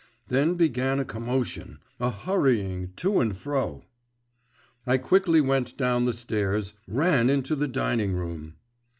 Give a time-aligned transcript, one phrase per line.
[0.29, 3.83] Then began a commotion, a hurrying to and fro.…
[4.87, 8.55] I quickly went down the stairs, ran into the dining room.